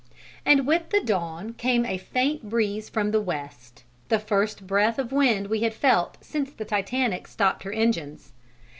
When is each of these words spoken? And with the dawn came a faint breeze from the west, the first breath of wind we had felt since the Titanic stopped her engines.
And 0.47 0.65
with 0.65 0.89
the 0.89 0.99
dawn 0.99 1.53
came 1.53 1.85
a 1.85 1.99
faint 1.99 2.49
breeze 2.49 2.89
from 2.89 3.11
the 3.11 3.21
west, 3.21 3.83
the 4.09 4.17
first 4.17 4.65
breath 4.65 4.97
of 4.97 5.11
wind 5.11 5.45
we 5.45 5.59
had 5.61 5.75
felt 5.75 6.17
since 6.21 6.49
the 6.51 6.65
Titanic 6.65 7.27
stopped 7.27 7.61
her 7.61 7.71
engines. 7.71 8.33